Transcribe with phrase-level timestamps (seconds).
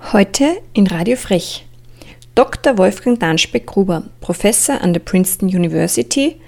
[0.00, 1.66] Heute in Radio Frech.
[2.34, 2.78] Dr.
[2.78, 6.40] Wolfgang Danschbeck-Gruber, Professor an der Princeton University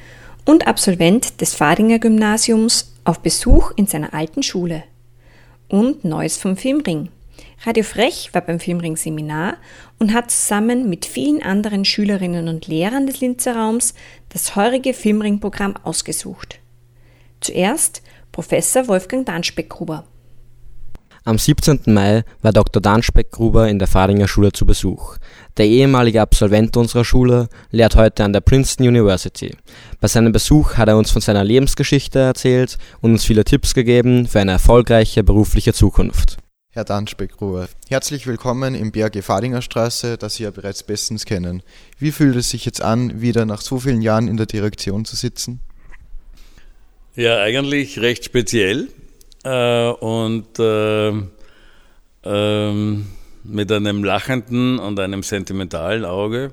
[0.45, 4.85] und Absolvent des Fadinger Gymnasiums auf Besuch in seiner alten Schule.
[5.67, 7.09] Und Neues vom Filmring.
[7.65, 9.57] Radio Frech war beim Filmring Seminar
[9.99, 13.95] und hat zusammen mit vielen anderen Schülerinnen und Lehrern des Linzer Raums
[14.29, 16.61] das heurige Filmring-Programm ausgesucht.
[17.41, 20.05] Zuerst Professor Wolfgang Danschbeck-Gruber.
[21.29, 21.81] Am 17.
[21.89, 22.81] Mai war Dr.
[22.81, 25.19] Danschbeck-Gruber in der Fadinger Schule zu Besuch.
[25.59, 29.55] Der ehemalige Absolvent unserer Schule lehrt heute an der Princeton University.
[30.01, 34.27] Bei seinem Besuch hat er uns von seiner Lebensgeschichte erzählt und uns viele Tipps gegeben
[34.27, 36.39] für eine erfolgreiche berufliche Zukunft.
[36.70, 41.63] Herr Danschbeck-Gruber, herzlich willkommen im BRG Fadinger Straße, das Sie ja bereits bestens kennen.
[41.98, 45.15] Wie fühlt es sich jetzt an, wieder nach so vielen Jahren in der Direktion zu
[45.15, 45.61] sitzen?
[47.15, 48.89] Ja, eigentlich recht speziell
[49.44, 51.12] äh, und äh,
[52.24, 52.98] äh,
[53.45, 56.52] mit einem lachenden und einem sentimentalen Auge.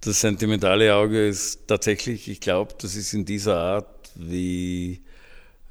[0.00, 5.00] Das sentimentale Auge ist tatsächlich, ich glaube, das ist in dieser Art, wie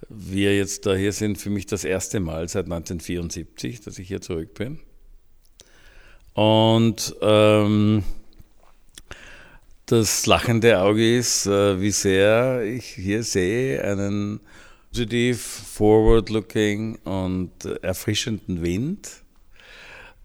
[0.09, 4.21] wir jetzt da hier sind, für mich das erste Mal seit 1974, dass ich hier
[4.21, 4.79] zurück bin.
[6.33, 8.03] Und ähm,
[9.85, 14.41] das lachende Auge ist, äh, wie sehr ich hier sehe, einen
[14.95, 17.51] positiv, forward-looking und
[17.81, 19.09] erfrischenden Wind.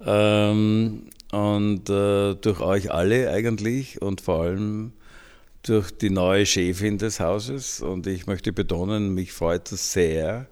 [0.00, 4.92] Ähm, und äh, durch euch alle eigentlich und vor allem
[5.64, 7.81] durch die neue Chefin des Hauses.
[7.81, 10.47] Und ich möchte betonen, mich freut es sehr,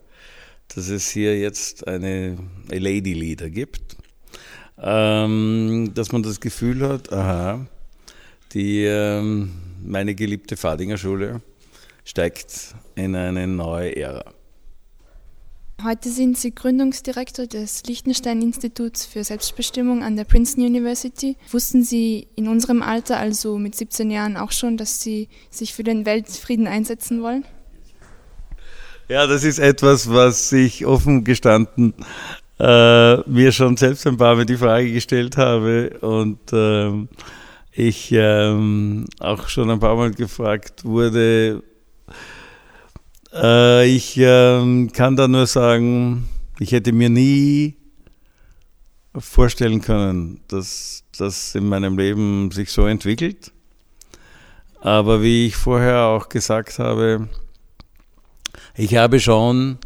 [0.74, 2.38] dass es hier jetzt eine
[2.70, 3.96] Lady Leader gibt.
[4.82, 7.68] Ähm, dass man das Gefühl hat, aha,
[8.52, 11.40] die, ähm, meine geliebte Fadinger Schule
[12.04, 14.24] steigt in eine neue Ära.
[15.84, 21.36] Heute sind Sie Gründungsdirektor des Liechtenstein-Instituts für Selbstbestimmung an der Princeton University.
[21.52, 25.84] Wussten Sie in unserem Alter, also mit 17 Jahren, auch schon, dass Sie sich für
[25.84, 27.44] den Weltfrieden einsetzen wollen?
[29.08, 31.94] Ja, das ist etwas, was ich offen gestanden
[32.58, 37.08] äh, mir schon selbst ein paar Mal die Frage gestellt habe und ähm,
[37.72, 41.62] ich ähm, auch schon ein paar Mal gefragt wurde.
[43.32, 46.28] Äh, ich ähm, kann da nur sagen,
[46.58, 47.76] ich hätte mir nie
[49.16, 53.52] vorstellen können, dass das in meinem Leben sich so entwickelt.
[54.80, 57.28] Aber wie ich vorher auch gesagt habe,
[58.76, 59.78] ich habe schon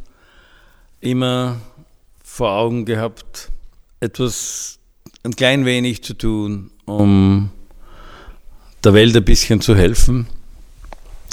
[1.00, 1.60] immer
[2.22, 3.50] vor Augen gehabt,
[4.00, 4.78] etwas
[5.22, 7.50] ein klein wenig zu tun, um
[8.84, 10.26] der Welt ein bisschen zu helfen.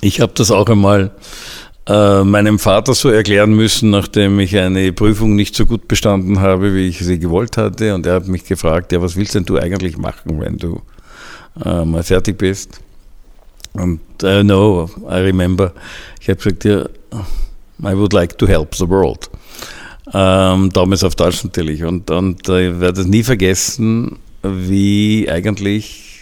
[0.02, 1.12] Ich habe das auch einmal
[1.90, 6.76] äh, meinem Vater so erklären müssen, nachdem ich eine Prüfung nicht so gut bestanden habe,
[6.76, 7.96] wie ich sie gewollt hatte.
[7.96, 10.82] Und er hat mich gefragt, ja, was willst denn du eigentlich machen, wenn du
[11.66, 12.80] äh, mal fertig bist?
[13.74, 15.74] Und I uh, know, I remember,
[16.22, 16.86] ich habe gesagt, ja,
[17.82, 19.30] I would like to help the world.
[20.14, 21.84] Ähm, damals auf Deutsch natürlich.
[21.84, 26.20] Und, und äh, ich werde es nie vergessen, wie eigentlich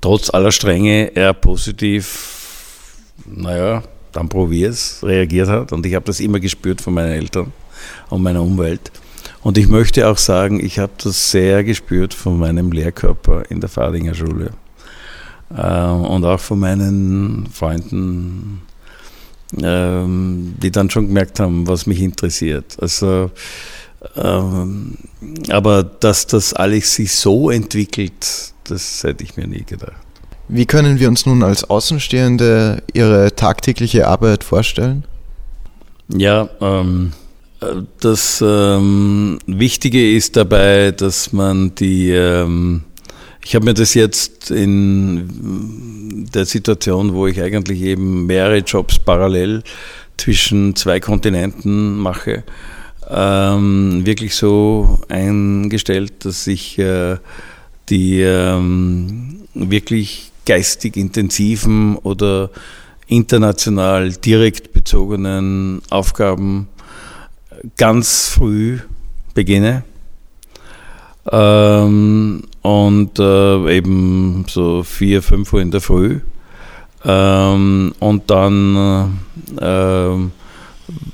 [0.00, 5.72] trotz aller Strenge er positiv, naja, dann probier's, reagiert hat.
[5.72, 7.52] Und ich habe das immer gespürt von meinen Eltern
[8.08, 8.90] und meiner Umwelt.
[9.42, 13.70] Und ich möchte auch sagen, ich habe das sehr gespürt von meinem Lehrkörper in der
[13.70, 14.50] Fadinger Schule.
[15.56, 18.62] Äh, und auch von meinen Freunden,
[19.62, 22.76] ähm, die dann schon gemerkt haben, was mich interessiert.
[22.80, 23.30] Also,
[24.16, 24.96] ähm,
[25.50, 30.09] aber dass das alles sich so entwickelt, das hätte ich mir nie gedacht.
[30.52, 35.04] Wie können wir uns nun als Außenstehende Ihre tagtägliche Arbeit vorstellen?
[36.08, 37.12] Ja, ähm,
[38.00, 42.82] Das ähm, Wichtige ist dabei, dass man die, ähm,
[43.44, 49.62] ich habe mir das jetzt in der Situation, wo ich eigentlich eben mehrere Jobs parallel
[50.16, 52.42] zwischen zwei Kontinenten mache,
[53.08, 57.18] ähm, wirklich so eingestellt, dass ich äh,
[57.88, 62.50] die ähm, wirklich geistig intensiven oder
[63.06, 66.66] international direkt bezogenen Aufgaben
[67.76, 68.80] ganz früh
[69.32, 69.84] beginne.
[71.30, 76.18] Ähm, und äh, eben so vier, fünf Uhr in der Früh.
[77.04, 79.20] Ähm, und dann,
[79.56, 80.30] äh,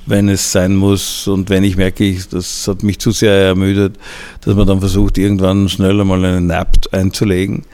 [0.07, 3.99] wenn es sein muss und wenn ich merke, ich, das hat mich zu sehr ermüdet,
[4.41, 7.65] dass man dann versucht, irgendwann schnell einmal einen Nap einzulegen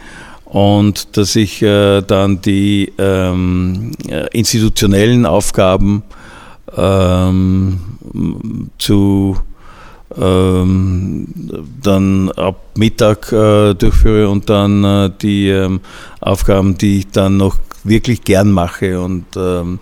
[0.52, 6.02] und dass ich äh, dann die ähm, äh, institutionellen Aufgaben
[6.76, 7.80] ähm,
[8.76, 9.38] zu
[10.14, 11.26] ähm,
[11.82, 15.80] dann ab Mittag äh, durchführe und dann äh, die ähm,
[16.20, 19.00] Aufgaben, die ich dann noch wirklich gern mache.
[19.00, 19.78] Und ähm,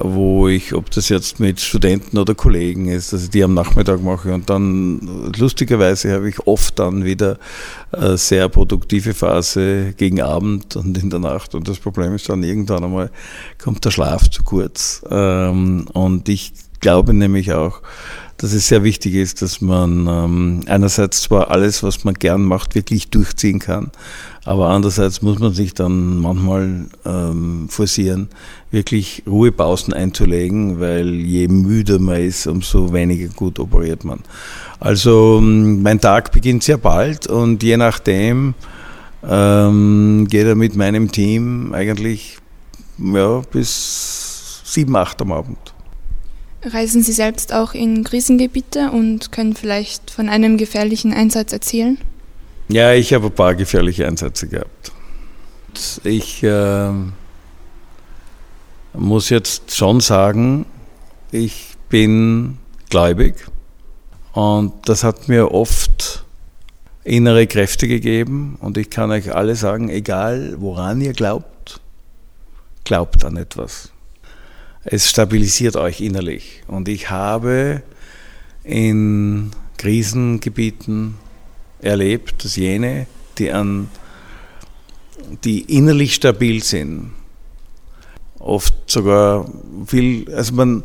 [0.00, 4.02] wo ich, ob das jetzt mit Studenten oder Kollegen ist, dass ich die am Nachmittag
[4.02, 4.32] mache.
[4.32, 7.38] Und dann lustigerweise habe ich oft dann wieder
[7.92, 11.54] eine sehr produktive Phase gegen Abend und in der Nacht.
[11.54, 13.10] Und das Problem ist dann irgendwann einmal
[13.62, 15.02] kommt der Schlaf zu kurz.
[15.10, 17.82] Ähm, und ich glaube nämlich auch,
[18.36, 22.74] dass es sehr wichtig ist, dass man ähm, einerseits zwar alles, was man gern macht,
[22.74, 23.90] wirklich durchziehen kann,
[24.46, 28.28] aber andererseits muss man sich dann manchmal ähm, forcieren,
[28.70, 34.20] wirklich Ruhepausen einzulegen, weil je müder man ist, umso weniger gut operiert man.
[34.78, 38.54] Also ähm, mein Tag beginnt sehr bald und je nachdem
[39.28, 42.38] ähm, geht er mit meinem Team eigentlich
[42.98, 45.58] ja, bis sieben, acht am Abend.
[46.62, 51.98] Reisen Sie selbst auch in Krisengebiete und können vielleicht von einem gefährlichen Einsatz erzählen?
[52.68, 54.92] Ja, ich habe ein paar gefährliche Einsätze gehabt.
[56.02, 56.90] Ich äh,
[58.92, 60.66] muss jetzt schon sagen,
[61.30, 62.58] ich bin
[62.90, 63.34] gläubig
[64.32, 66.24] und das hat mir oft
[67.04, 71.80] innere Kräfte gegeben und ich kann euch alle sagen, egal woran ihr glaubt,
[72.82, 73.92] glaubt an etwas.
[74.82, 77.82] Es stabilisiert euch innerlich und ich habe
[78.64, 81.14] in Krisengebieten
[81.86, 83.06] erlebt, dass jene,
[83.38, 83.88] die, an,
[85.44, 87.12] die innerlich stabil sind,
[88.38, 89.50] oft sogar
[89.86, 90.82] viel, also man,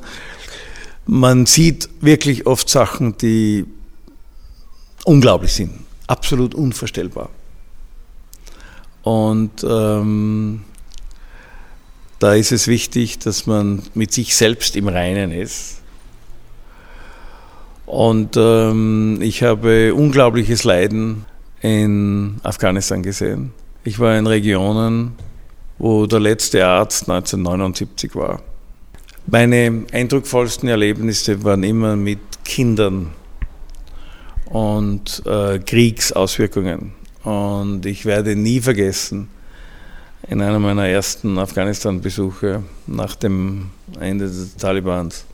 [1.06, 3.66] man sieht wirklich oft Sachen, die
[5.04, 5.72] unglaublich sind,
[6.08, 7.30] absolut unvorstellbar.
[9.04, 10.62] Und ähm,
[12.20, 15.81] da ist es wichtig, dass man mit sich selbst im Reinen ist
[17.92, 21.26] und ähm, ich habe unglaubliches Leiden
[21.62, 23.52] in Afghanistan gesehen.
[23.84, 25.12] Ich war in Regionen,
[25.78, 28.42] wo der letzte Arzt 1979 war.
[29.28, 33.12] Meine eindrucksvollsten Erlebnisse waren immer mit Kindern
[34.46, 36.94] und äh, Kriegsauswirkungen.
[37.26, 39.28] Und ich werde nie vergessen,
[40.30, 45.26] in einem meiner ersten Afghanistan-Besuche nach dem Ende des Talibans,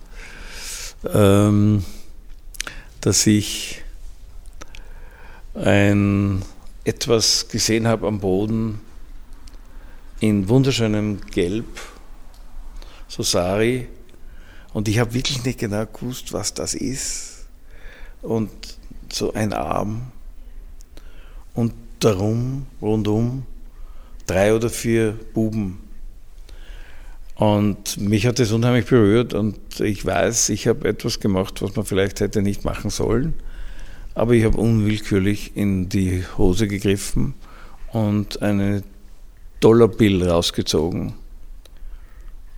[1.14, 1.84] ähm,
[3.08, 3.82] dass ich
[5.56, 6.42] ein
[6.84, 8.82] etwas gesehen habe am Boden
[10.20, 11.80] in wunderschönem Gelb,
[13.08, 13.88] so Sari,
[14.74, 17.46] und ich habe wirklich nicht genau gewusst, was das ist.
[18.22, 18.50] Und
[19.10, 20.12] so ein Arm.
[21.54, 23.46] Und darum, rundum,
[24.26, 25.80] drei oder vier Buben
[27.38, 31.86] und mich hat das unheimlich berührt und ich weiß, ich habe etwas gemacht, was man
[31.86, 33.36] vielleicht hätte nicht machen sollen.
[34.16, 37.36] Aber ich habe unwillkürlich in die Hose gegriffen
[37.94, 38.82] und eine
[39.60, 41.14] Dollarbill rausgezogen.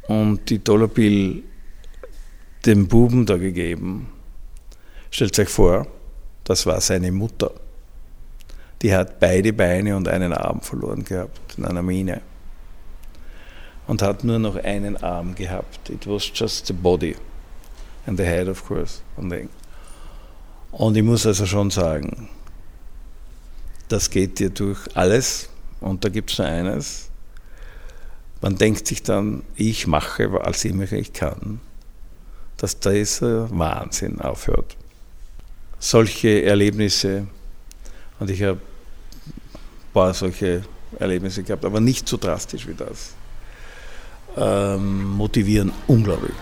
[0.08, 1.44] Und die Dollarbill
[2.66, 4.08] dem Buben da gegeben.
[5.12, 5.88] Stellt euch vor,
[6.46, 7.52] das war seine Mutter.
[8.82, 12.22] Die hat beide Beine und einen Arm verloren gehabt in einer Mine
[13.90, 15.90] und hat nur noch einen Arm gehabt.
[15.90, 17.16] It was just the body
[18.06, 19.02] and the head, of course.
[20.72, 22.30] Und ich muss also schon sagen,
[23.88, 25.50] das geht dir durch alles
[25.82, 27.10] und da gibt es nur eines.
[28.42, 31.60] Man denkt sich dann, ich mache, als immer ich kann,
[32.58, 34.78] dass dieser Wahnsinn aufhört.
[35.80, 37.26] Solche Erlebnisse,
[38.20, 40.64] und ich habe ein paar solche
[41.00, 43.16] Erlebnisse gehabt, aber nicht so drastisch wie das
[44.38, 46.36] ähm, motivieren unglaublich.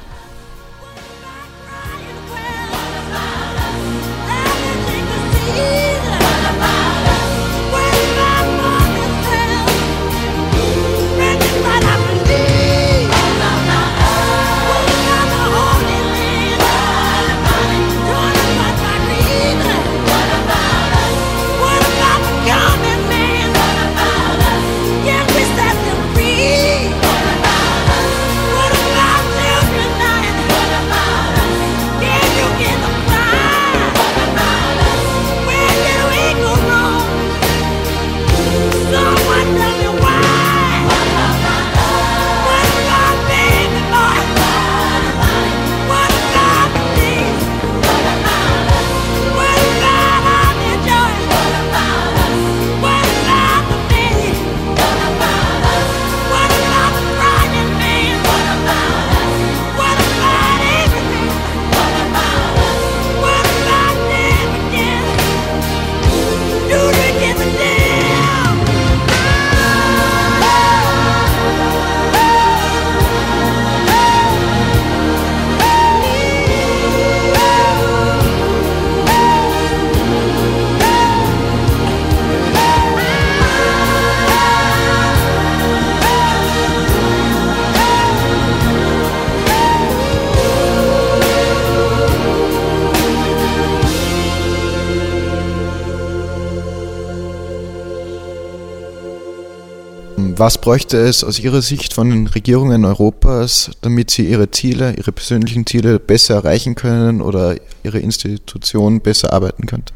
[100.39, 105.11] Was bräuchte es aus Ihrer Sicht von den Regierungen Europas, damit sie ihre Ziele, ihre
[105.11, 109.95] persönlichen Ziele besser erreichen können oder ihre Institution besser arbeiten könnte?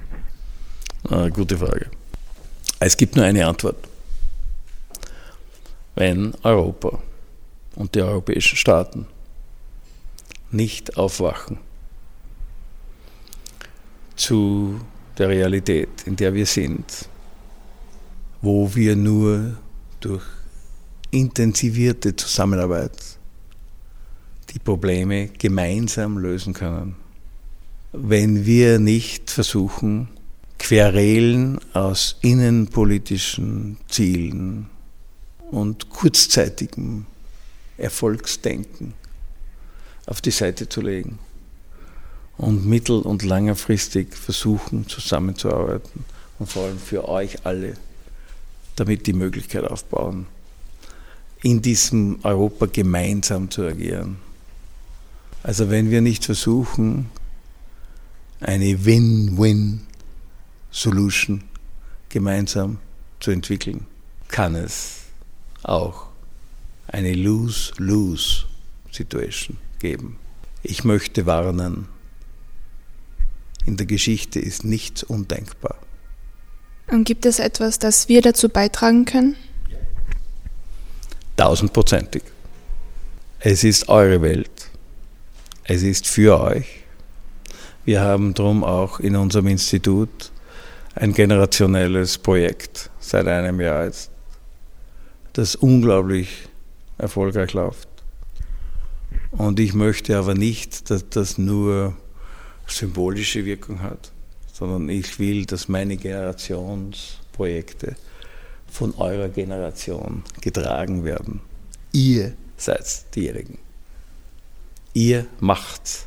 [1.08, 1.92] Ah, gute Frage.
[2.80, 3.76] Es gibt nur eine Antwort.
[5.94, 6.98] Wenn Europa
[7.76, 9.06] und die europäischen Staaten
[10.50, 11.60] nicht aufwachen
[14.16, 14.82] zu
[15.20, 17.08] der Realität, in der wir sind,
[18.42, 19.58] wo wir nur
[20.02, 20.24] durch
[21.12, 22.98] intensivierte Zusammenarbeit
[24.54, 26.96] die Probleme gemeinsam lösen können.
[27.94, 30.10] Wenn wir nicht versuchen,
[30.60, 34.70] Querelen aus innenpolitischen Zielen
[35.50, 37.08] und kurzzeitigem
[37.78, 38.94] Erfolgsdenken
[40.06, 41.18] auf die Seite zu legen
[42.38, 46.06] und mittel- und langfristig versuchen zusammenzuarbeiten
[46.38, 47.76] und vor allem für euch alle
[48.76, 50.28] damit die Möglichkeit aufbauen,
[51.42, 54.18] in diesem Europa gemeinsam zu agieren.
[55.44, 57.10] Also wenn wir nicht versuchen,
[58.40, 61.44] eine Win-Win-Solution
[62.10, 62.78] gemeinsam
[63.20, 63.88] zu entwickeln,
[64.28, 65.00] kann es
[65.64, 66.08] auch
[66.88, 70.18] eine Lose-Lose-Situation geben.
[70.64, 71.88] Ich möchte warnen,
[73.66, 75.76] in der Geschichte ist nichts undenkbar.
[76.92, 79.38] Und gibt es etwas, das wir dazu beitragen können?
[81.38, 82.22] Tausendprozentig.
[83.40, 84.52] Es ist eure Welt.
[85.64, 86.82] Es ist für euch.
[87.86, 90.32] Wir haben darum auch in unserem Institut
[90.94, 94.12] ein generationelles Projekt seit einem Jahr jetzt,
[95.32, 96.50] das unglaublich
[96.98, 97.88] erfolgreich läuft.
[99.32, 101.96] Und ich möchte aber nicht, dass das nur
[102.68, 104.12] symbolische Wirkung hat,
[104.62, 107.96] sondern ich will, dass meine Generationsprojekte
[108.72, 111.42] von eurer Generation getragen werden.
[111.92, 113.58] Ihr seid diejenigen.
[114.94, 116.06] Ihr macht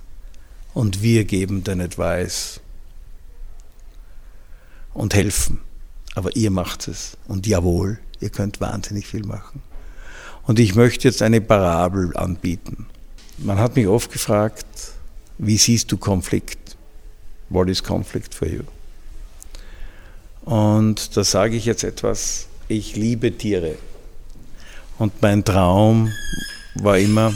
[0.72, 2.60] und wir geben den Advice
[4.92, 5.58] und helfen.
[6.14, 7.16] Aber ihr macht es.
[7.26, 9.62] Und jawohl, ihr könnt wahnsinnig viel machen.
[10.44, 12.86] Und ich möchte jetzt eine Parabel anbieten.
[13.38, 14.92] Man hat mich oft gefragt,
[15.38, 16.63] wie siehst du Konflikt?
[17.48, 18.62] What is conflict for you?
[20.44, 23.76] Und da sage ich jetzt etwas, ich liebe Tiere.
[24.98, 26.12] Und mein Traum
[26.74, 27.34] war immer,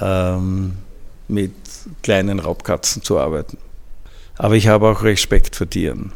[0.00, 0.76] ähm,
[1.28, 1.52] mit
[2.02, 3.58] kleinen Raubkatzen zu arbeiten.
[4.36, 6.12] Aber ich habe auch Respekt vor Tieren.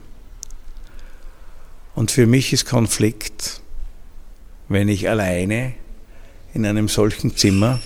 [1.94, 3.60] Und für mich ist Konflikt,
[4.68, 5.74] wenn ich alleine
[6.54, 7.80] in einem solchen Zimmer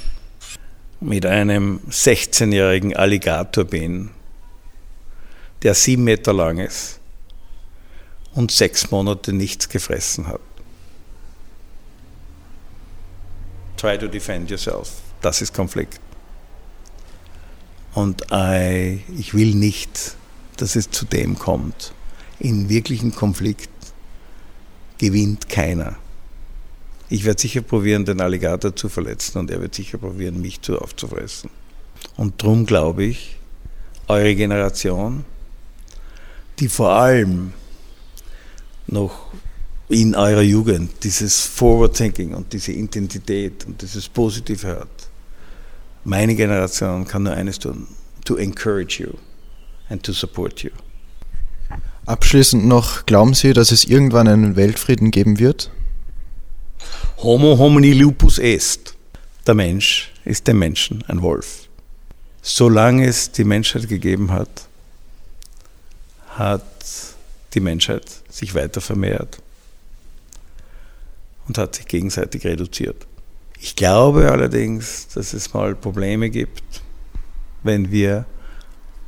[1.01, 4.11] mit einem 16-jährigen Alligator bin,
[5.63, 7.01] der sieben Meter lang ist
[8.35, 10.41] und sechs Monate nichts gefressen hat.
[13.77, 14.91] Try to defend yourself.
[15.21, 16.01] Das ist Konflikt.
[17.95, 20.17] Und I, ich will nicht,
[20.57, 21.93] dass es zu dem kommt.
[22.41, 23.71] In wirklichen Konflikt
[24.99, 25.97] gewinnt keiner.
[27.09, 30.79] Ich werde sicher probieren, den Alligator zu verletzen und er wird sicher probieren, mich zu
[30.81, 31.51] aufzufressen.
[32.17, 33.37] Und darum glaube ich,
[34.09, 35.25] eure Generation
[36.59, 37.53] die vor allem
[38.87, 39.33] noch
[39.89, 44.89] in eurer Jugend dieses Forward Thinking und diese Intensität und dieses Positive hat.
[46.05, 47.87] Meine Generation kann nur eines tun,
[48.25, 49.13] to encourage you
[49.89, 50.71] and to support you.
[52.07, 55.71] Abschließend noch, glauben Sie, dass es irgendwann einen Weltfrieden geben wird?
[57.19, 58.95] Homo homini lupus est.
[59.47, 61.69] Der Mensch ist dem Menschen ein Wolf.
[62.43, 64.69] Solange es die Menschheit gegeben hat,
[66.39, 66.63] hat
[67.55, 69.39] die Menschheit sich weiter vermehrt
[71.47, 73.07] und hat sich gegenseitig reduziert.
[73.59, 76.83] Ich glaube allerdings, dass es mal Probleme gibt,
[77.63, 78.27] wenn wir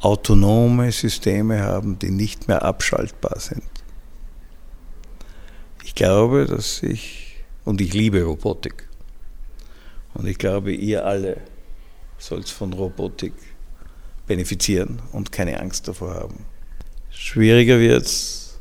[0.01, 3.63] autonome Systeme haben, die nicht mehr abschaltbar sind.
[5.85, 8.89] Ich glaube, dass ich, und ich liebe Robotik,
[10.15, 11.43] und ich glaube, ihr alle
[12.19, 13.35] sollt von Robotik
[14.27, 16.56] benefizieren und keine Angst davor haben.
[17.19, 18.59] Schwieriger wird es,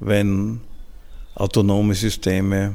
[0.00, 0.60] wenn
[1.36, 2.74] autonome Systeme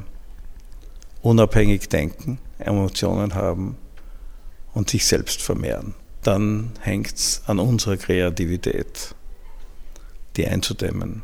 [1.21, 3.77] unabhängig denken, Emotionen haben
[4.73, 5.93] und sich selbst vermehren.
[6.21, 9.13] Dann hängt es an unserer Kreativität,
[10.37, 11.23] die einzudämmen.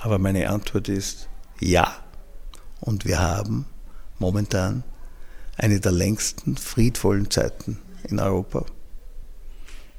[0.00, 1.26] Aber meine Antwort ist
[1.60, 1.96] ja.
[2.80, 3.64] Und wir haben
[4.18, 4.84] momentan
[5.56, 8.66] eine der längsten friedvollen Zeiten in Europa.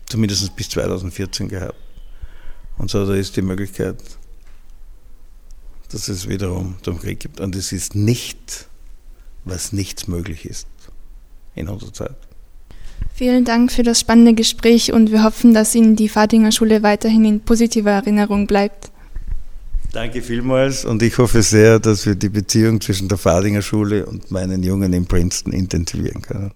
[0.05, 1.88] Zumindest bis 2014 gehabt.
[2.79, 3.97] Und so, da ist die Möglichkeit,
[5.91, 7.39] dass es wiederum den Krieg gibt.
[7.39, 8.67] Und es ist nicht,
[9.45, 10.67] was nichts möglich ist
[11.55, 12.17] in unserer Zeit.
[13.13, 17.25] Vielen Dank für das spannende Gespräch und wir hoffen, dass Ihnen die Fadinger Schule weiterhin
[17.25, 18.91] in positiver Erinnerung bleibt.
[19.91, 24.29] Danke vielmals und ich hoffe sehr, dass wir die Beziehung zwischen der Fadinger Schule und
[24.31, 26.51] meinen Jungen in Princeton intensivieren können.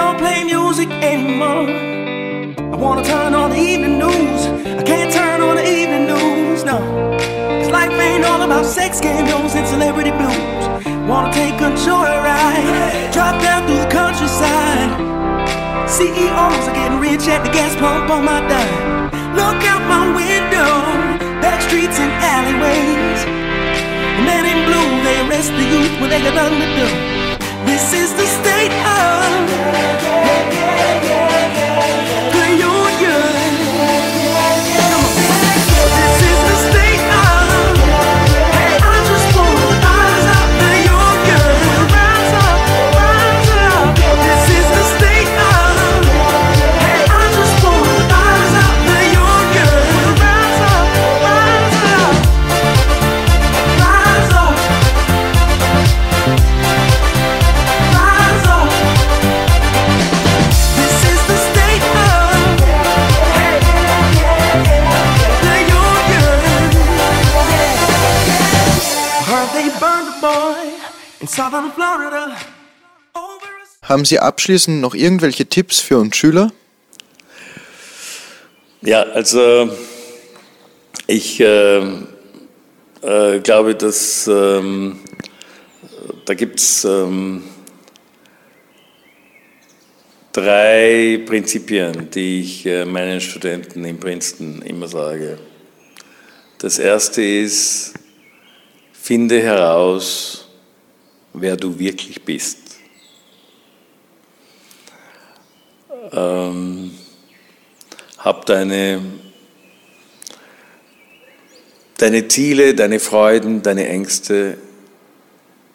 [0.00, 1.68] Don't play music anymore.
[2.74, 4.40] I wanna turn on the evening news,
[4.80, 6.78] I can't turn on the evening news, no.
[7.58, 10.64] Cause life ain't all about sex scandals and celebrity blues.
[11.10, 14.90] Wanna take a joyride, drive down through the countryside.
[15.96, 18.80] CEOs are getting rich at the gas pump on my dime.
[19.40, 20.70] Look out my window,
[21.44, 23.20] back streets and alleyways.
[24.28, 27.19] Men in blue, they arrest the youth when they got nothing to do.
[27.80, 29.56] This is the state of the
[32.04, 32.19] union.
[73.82, 76.52] Haben Sie abschließend noch irgendwelche Tipps für uns Schüler?
[78.82, 79.68] Ja, also
[81.06, 81.78] ich äh,
[83.02, 85.00] äh, glaube, dass ähm,
[86.24, 87.42] da gibt es ähm,
[90.32, 95.38] drei Prinzipien, die ich äh, meinen Studenten in Princeton immer sage.
[96.58, 97.94] Das erste ist,
[98.92, 100.49] finde heraus,
[101.32, 102.76] wer du wirklich bist.
[106.12, 106.92] Ähm,
[108.18, 109.00] hab deine,
[111.96, 114.58] deine Ziele, deine Freuden, deine Ängste,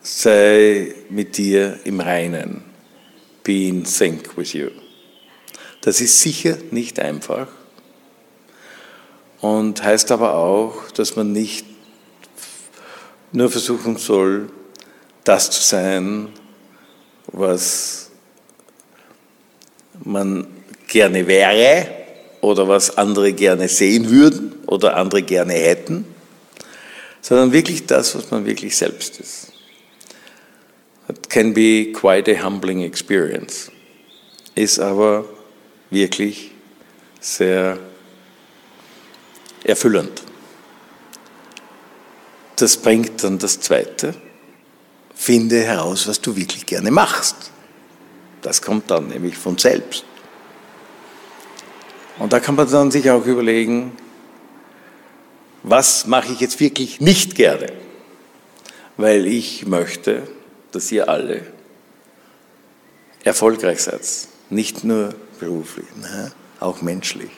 [0.02, 2.64] sei mit dir im Reinen.
[3.44, 4.70] Be in sync with you.
[5.82, 7.48] Das ist sicher nicht einfach
[9.46, 11.68] und heißt aber auch, dass man nicht
[13.32, 14.50] nur versuchen soll,
[15.26, 16.30] das zu sein,
[17.28, 18.10] was
[20.04, 20.48] man
[20.88, 21.88] gerne wäre
[22.42, 26.06] oder was andere gerne sehen würden oder andere gerne hätten,
[27.22, 29.52] sondern wirklich das, was man wirklich selbst ist.
[31.10, 33.72] It can be quite a humbling experience,
[34.56, 35.26] ist aber
[35.90, 36.52] wirklich
[37.20, 37.78] sehr
[39.64, 40.22] erfüllend.
[42.56, 44.14] Das bringt dann das Zweite.
[45.16, 47.52] Finde heraus, was du wirklich gerne machst.
[48.42, 50.06] Das kommt dann nämlich von selbst.
[52.20, 53.92] Und da kann man dann sich auch überlegen,
[55.64, 57.74] was mache ich jetzt wirklich nicht gerne?
[58.98, 60.24] Weil ich möchte,
[60.72, 61.42] dass ihr alle
[63.24, 64.02] erfolgreich seid.
[64.50, 66.32] Nicht nur beruflich, ne?
[66.60, 67.32] auch menschlich.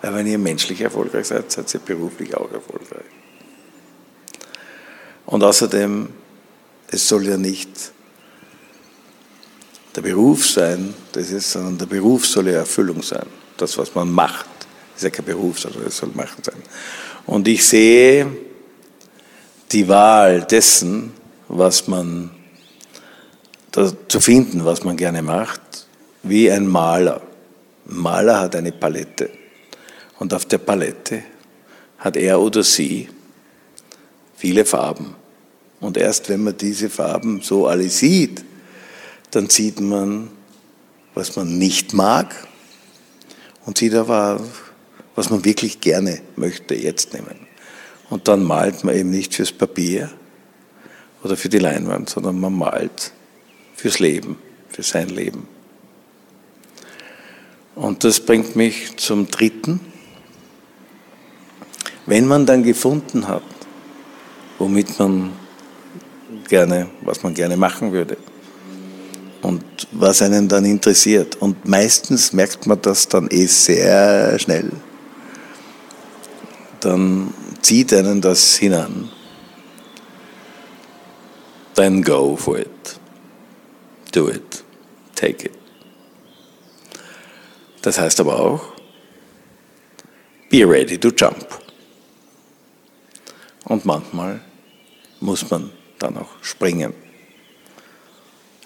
[0.00, 3.04] Weil wenn ihr menschlich erfolgreich seid, seid ihr beruflich auch erfolgreich.
[5.26, 6.08] Und außerdem,
[6.90, 7.92] es soll ja nicht
[9.94, 13.26] der Beruf sein, das ist, sondern der Beruf soll ja Erfüllung sein.
[13.56, 14.46] Das, was man macht,
[14.96, 16.62] ist ja kein Beruf, sondern es soll Machen sein.
[17.26, 18.26] Und ich sehe
[19.72, 21.12] die Wahl dessen,
[21.48, 22.30] was man
[24.08, 25.60] zu finden, was man gerne macht,
[26.22, 27.20] wie ein Maler.
[27.88, 29.30] Ein Maler hat eine Palette
[30.18, 31.22] und auf der Palette
[31.98, 33.08] hat er oder sie
[34.36, 35.14] viele Farben.
[35.80, 38.44] Und erst wenn man diese Farben so alle sieht,
[39.30, 40.30] dann sieht man,
[41.14, 42.34] was man nicht mag
[43.64, 44.40] und sieht aber,
[45.14, 47.46] was man wirklich gerne möchte jetzt nehmen.
[48.10, 50.10] Und dann malt man eben nicht fürs Papier
[51.22, 53.12] oder für die Leinwand, sondern man malt
[53.74, 54.38] fürs Leben,
[54.68, 55.46] für sein Leben.
[57.74, 59.80] Und das bringt mich zum dritten.
[62.06, 63.42] Wenn man dann gefunden hat,
[64.58, 65.32] womit man
[66.48, 68.16] gerne, was man gerne machen würde,
[69.42, 71.36] und was einen dann interessiert.
[71.36, 74.72] Und meistens merkt man das dann eh sehr schnell.
[76.80, 77.32] Dann
[77.62, 79.10] zieht einen das hinan.
[81.74, 82.98] Then go for it.
[84.12, 84.64] Do it.
[85.14, 85.52] Take it.
[87.82, 88.72] Das heißt aber auch,
[90.50, 91.46] be ready to jump.
[93.64, 94.40] Und manchmal
[95.20, 96.94] muss man dann auch springen,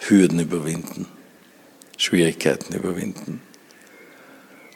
[0.01, 1.07] Hürden überwinden,
[1.97, 3.41] Schwierigkeiten überwinden.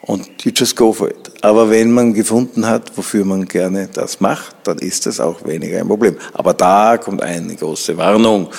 [0.01, 1.31] Und you just go for it.
[1.41, 5.79] Aber wenn man gefunden hat, wofür man gerne das macht, dann ist das auch weniger
[5.79, 6.17] ein Problem.
[6.33, 8.49] Aber da kommt eine große Warnung.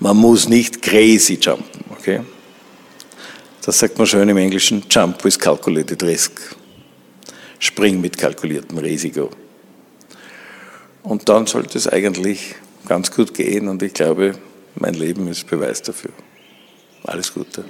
[0.00, 2.20] Man muss nicht crazy jumpen, okay?
[3.62, 6.56] Das sagt man schön im Englischen, jump with calculated risk.
[7.58, 9.28] Spring mit kalkuliertem Risiko.
[11.02, 12.54] Und dann sollte es eigentlich
[12.88, 14.34] ganz gut gehen und ich glaube,
[14.74, 16.10] mein Leben ist Beweis dafür.
[17.04, 17.64] Alles Gute.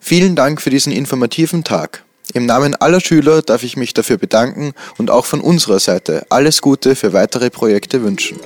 [0.00, 2.04] Vielen Dank für diesen informativen Tag.
[2.32, 6.62] Im Namen aller Schüler darf ich mich dafür bedanken und auch von unserer Seite alles
[6.62, 8.38] Gute für weitere Projekte wünschen.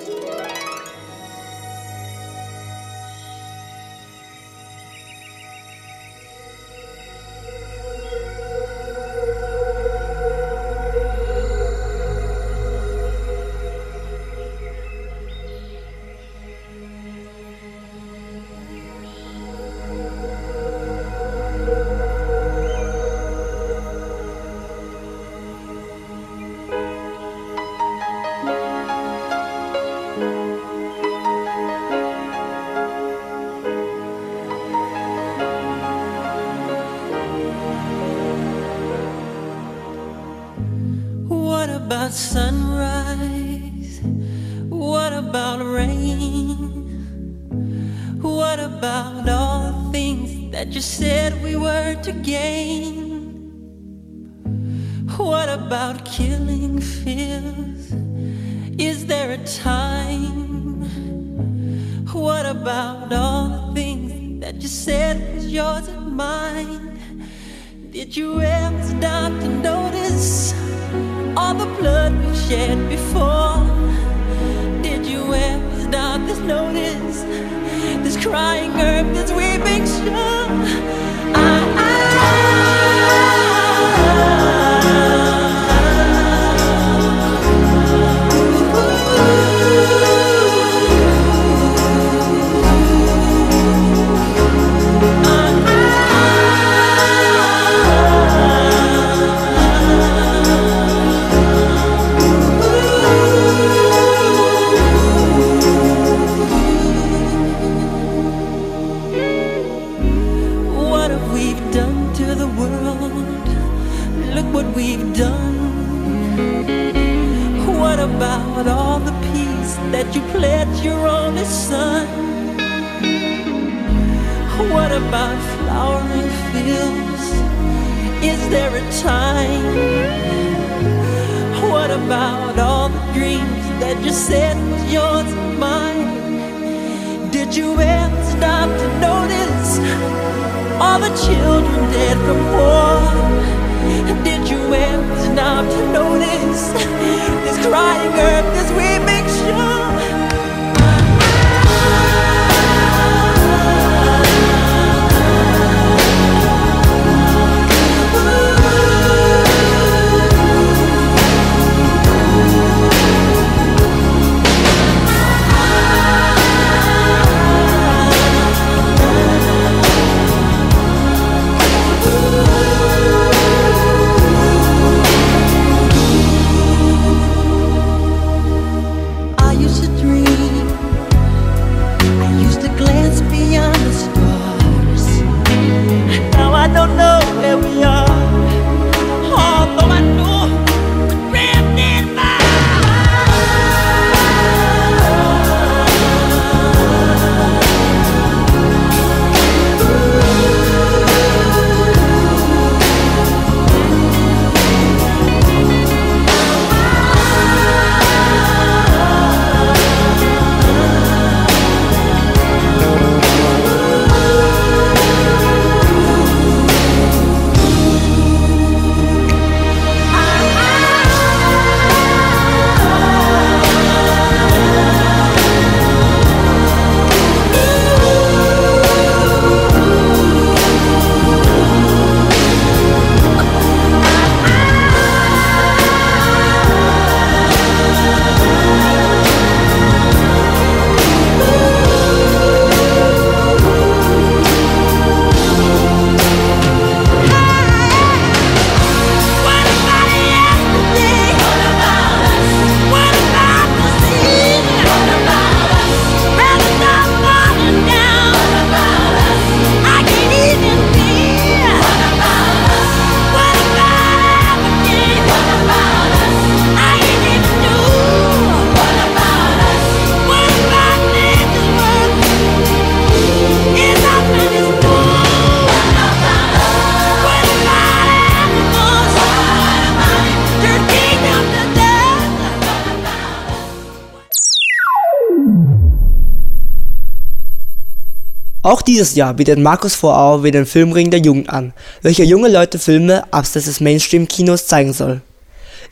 [288.88, 293.30] Dieses Jahr bietet Markus Vorau wieder den Filmring der Jugend an, welcher junge Leute Filme
[293.30, 295.20] abseits des Mainstream-Kinos zeigen soll.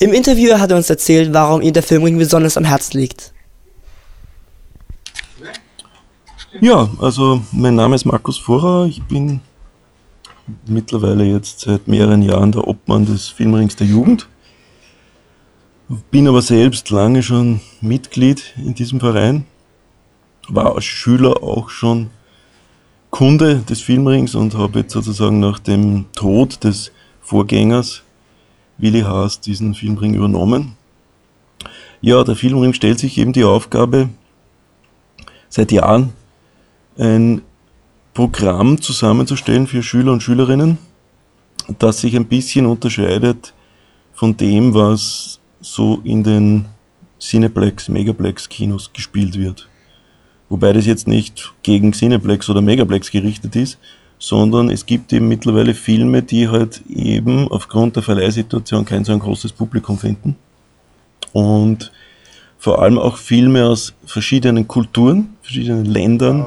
[0.01, 3.35] Im Interview hat er uns erzählt, warum ihm der Filmring besonders am Herzen liegt.
[6.61, 8.87] Ja, also mein Name ist Markus Vorau.
[8.87, 9.41] Ich bin
[10.67, 14.27] mittlerweile jetzt seit mehreren Jahren der Obmann des Filmrings der Jugend.
[16.11, 19.45] Bin aber selbst lange schon Mitglied in diesem Verein.
[20.49, 22.09] War als Schüler auch schon
[23.17, 28.03] Kunde des Filmrings und habe jetzt sozusagen nach dem Tod des Vorgängers
[28.77, 30.77] Willi Haas diesen Filmring übernommen.
[32.03, 34.11] Ja, der Filmring stellt sich eben die Aufgabe,
[35.49, 36.13] seit Jahren
[36.99, 37.41] ein
[38.13, 40.77] Programm zusammenzustellen für Schüler und Schülerinnen,
[41.79, 43.55] das sich ein bisschen unterscheidet
[44.13, 46.67] von dem, was so in den
[47.19, 49.71] Cineplex, Megaplex Kinos gespielt wird.
[50.49, 53.79] Wobei das jetzt nicht gegen Cineplex oder Megaplex gerichtet ist,
[54.19, 59.19] sondern es gibt eben mittlerweile Filme, die halt eben aufgrund der Verleihsituation kein so ein
[59.19, 60.37] großes Publikum finden.
[61.33, 61.93] Und
[62.59, 66.47] vor allem auch Filme aus verschiedenen Kulturen, verschiedenen Ländern,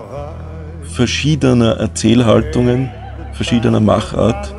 [0.83, 2.89] verschiedener Erzählhaltungen,
[3.33, 4.53] verschiedener Machart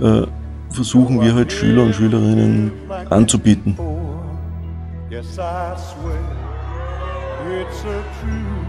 [0.00, 0.26] äh,
[0.70, 2.72] versuchen wir halt Schüler und Schülerinnen
[3.10, 3.76] anzubieten.
[5.10, 6.40] Yes, I swear
[7.60, 8.59] it's a truth,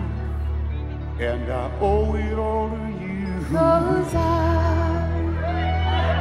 [1.23, 3.45] and I owe it all to you.
[3.51, 4.19] Cause I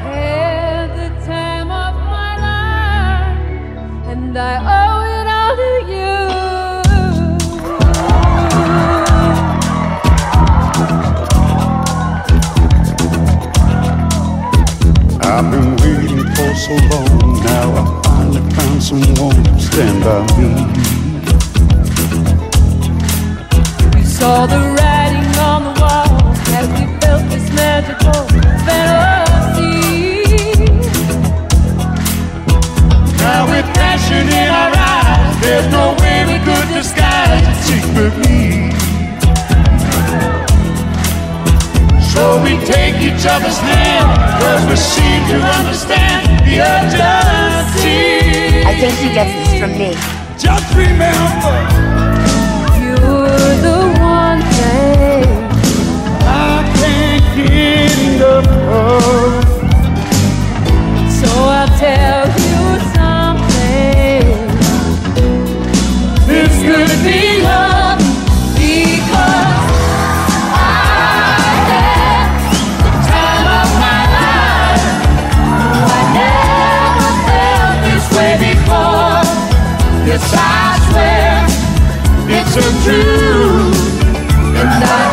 [0.05, 3.39] had the time of my life,
[4.09, 6.21] and I owe it all to you.
[15.23, 17.73] I've been waiting for so long now.
[17.73, 20.51] I finally found someone to stand by me.
[23.95, 24.80] We saw the
[27.01, 28.27] felt this magical
[28.67, 30.23] fantasy.
[33.19, 38.71] Now with passion in our eyes, there's no way we could disguise it secretly.
[42.13, 44.09] So we take each other's hand,
[44.41, 48.01] cause we seem to understand the urgency.
[48.67, 49.95] I think he gets this from me.
[50.39, 51.57] Just remember.
[53.63, 54.00] So I'll
[58.31, 58.43] Yes, I
[61.67, 62.23] swear
[66.29, 67.99] it's good enough
[68.55, 69.67] because
[70.55, 72.39] I death
[72.79, 74.87] the time of my life.
[75.91, 79.27] I never felt this way before.
[80.07, 81.43] Besides where
[82.39, 82.59] it's a
[84.61, 85.10] and I.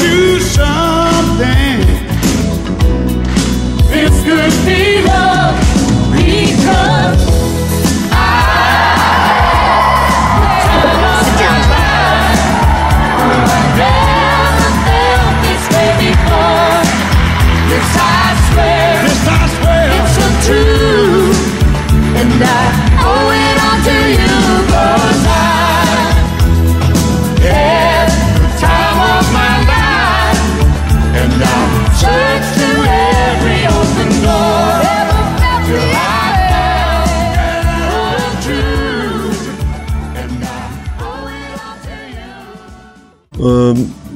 [0.00, 0.89] true.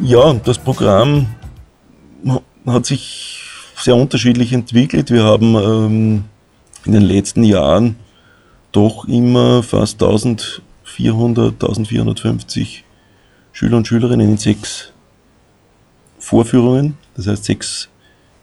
[0.06, 1.28] Ja, das Programm
[2.66, 3.40] hat sich
[3.74, 5.10] sehr unterschiedlich entwickelt.
[5.10, 6.24] Wir haben ähm,
[6.84, 7.96] in den letzten Jahren
[8.70, 12.84] doch immer fast 1400, 1450
[13.52, 14.92] Schüler und Schülerinnen in sechs
[16.18, 17.88] Vorführungen, das heißt sechs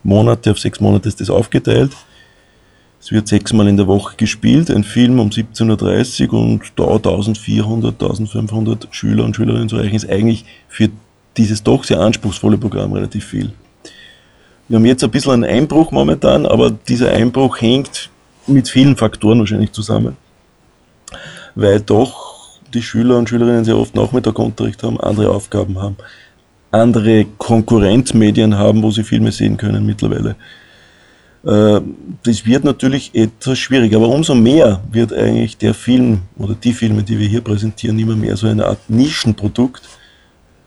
[0.02, 1.91] Monate, auf sechs Monate ist das aufgeteilt.
[3.00, 8.02] Es wird sechsmal in der Woche gespielt, ein Film um 17.30 Uhr und da 1400,
[8.02, 10.89] 1500 Schüler und Schülerinnen zu erreichen, ist eigentlich für
[11.37, 13.51] dieses doch sehr anspruchsvolle Programm relativ viel.
[14.67, 18.09] Wir haben jetzt ein bisschen einen Einbruch momentan, aber dieser Einbruch hängt
[18.47, 20.15] mit vielen Faktoren wahrscheinlich zusammen.
[21.55, 25.97] Weil doch die Schüler und Schülerinnen sehr oft Nachmittagunterricht haben, andere Aufgaben haben,
[26.71, 30.35] andere Konkurrenzmedien haben, wo sie Filme sehen können mittlerweile.
[31.43, 31.81] Äh,
[32.23, 37.03] das wird natürlich etwas schwierig, aber umso mehr wird eigentlich der Film oder die Filme,
[37.03, 39.81] die wir hier präsentieren, immer mehr so eine Art Nischenprodukt.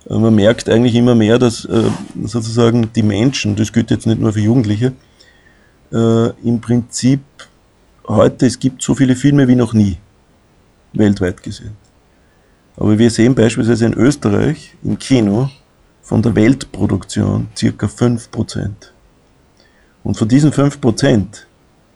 [0.08, 1.90] Äh, man merkt eigentlich immer mehr, dass äh,
[2.24, 4.92] sozusagen die Menschen, das gilt jetzt nicht nur für Jugendliche,
[5.90, 7.20] im Prinzip
[8.08, 9.98] heute, es gibt so viele Filme wie noch nie,
[10.92, 11.76] weltweit gesehen.
[12.76, 15.50] Aber wir sehen beispielsweise in Österreich im Kino
[16.02, 18.70] von der Weltproduktion circa 5%.
[20.02, 21.26] Und von diesen 5%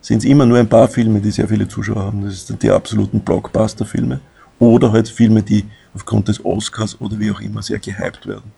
[0.00, 2.24] sind es immer nur ein paar Filme, die sehr viele Zuschauer haben.
[2.24, 4.20] Das sind die absoluten Blockbuster-Filme.
[4.58, 8.52] Oder halt Filme, die aufgrund des Oscars oder wie auch immer sehr gehypt werden.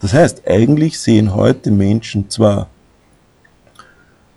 [0.00, 2.68] Das heißt, eigentlich sehen heute Menschen zwar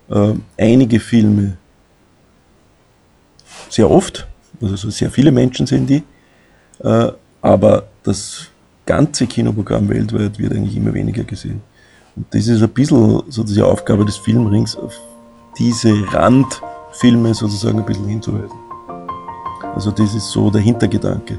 [0.08, 1.56] äh, einige Filme
[3.68, 4.26] sehr oft,
[4.62, 6.02] also sehr viele Menschen sehen die,
[6.78, 7.12] äh,
[7.42, 8.48] aber das
[8.86, 11.60] ganze Kinoprogramm weltweit wird eigentlich immer weniger gesehen.
[12.14, 14.94] Und das ist ein bisschen so die Aufgabe des Filmrings, auf
[15.58, 18.58] diese Randfilme sozusagen ein bisschen hinzuweisen.
[19.74, 21.38] Also das ist so der Hintergedanke.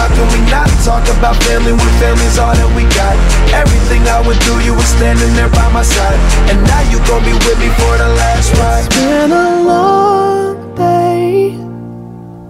[0.00, 3.20] How can we not talk about family when family's all that we got?
[3.52, 6.16] Everything I would do, you were standing there by my side.
[6.48, 8.86] And now you gon' be with me for the last ride.
[8.86, 11.52] It's been a long day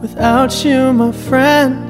[0.01, 1.90] without you, my friend.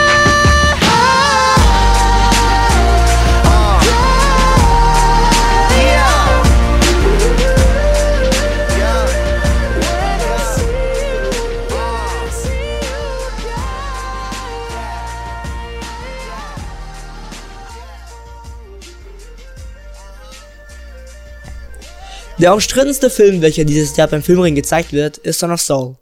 [22.41, 25.95] Der umstrittenste Film, welcher dieses Jahr beim Filmring gezeigt wird, ist Son of Saul.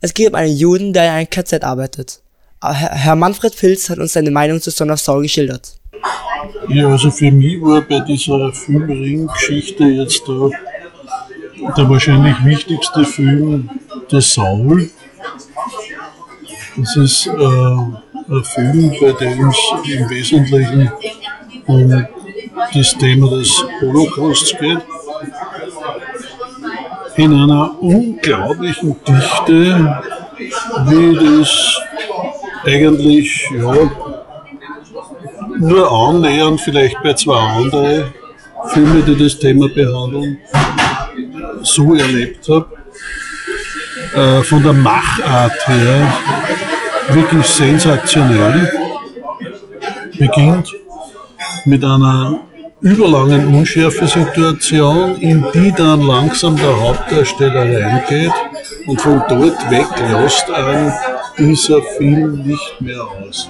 [0.00, 2.20] Es geht um einen Juden, der in einem KZ arbeitet.
[2.60, 5.76] Herr Herr Manfred Pilz hat uns seine Meinung zu Son of Saul geschildert.
[6.68, 10.50] Ja, also für mich war bei dieser Filmring-Geschichte jetzt da
[11.76, 13.70] der wahrscheinlich wichtigste Film
[14.10, 14.90] der Saul.
[16.76, 19.58] Das ist äh, ein Film, bei dem es
[19.92, 20.90] im Wesentlichen
[21.68, 22.06] um
[22.74, 24.80] das Thema des Holocausts geht.
[27.16, 30.02] In einer unglaublichen Dichte,
[30.86, 31.80] wie das
[32.64, 33.74] eigentlich ja,
[35.58, 38.12] nur annähernd vielleicht bei zwei anderen
[38.68, 40.38] Filmen, die das Thema behandeln,
[41.62, 42.66] so erlebt habe.
[44.14, 46.12] Äh, von der Machart her
[47.10, 48.72] wirklich sensationell.
[50.18, 50.72] Beginnt
[51.64, 52.40] mit einer
[52.84, 58.32] überlangen Unschärfe-Situation, in die dann langsam der Hauptdarsteller reingeht
[58.86, 60.92] und von dort weg lässt einen
[61.38, 63.48] dieser Film nicht mehr aus.